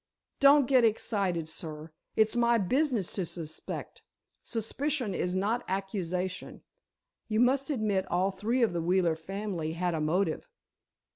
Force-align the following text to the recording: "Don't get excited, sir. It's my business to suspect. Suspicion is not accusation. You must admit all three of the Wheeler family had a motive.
"Don't 0.39 0.65
get 0.65 0.83
excited, 0.83 1.47
sir. 1.47 1.91
It's 2.15 2.35
my 2.35 2.57
business 2.57 3.11
to 3.11 3.23
suspect. 3.23 4.01
Suspicion 4.41 5.13
is 5.13 5.35
not 5.35 5.63
accusation. 5.67 6.63
You 7.27 7.39
must 7.39 7.69
admit 7.69 8.09
all 8.09 8.31
three 8.31 8.63
of 8.63 8.73
the 8.73 8.81
Wheeler 8.81 9.15
family 9.15 9.73
had 9.73 9.93
a 9.93 10.01
motive. 10.01 10.49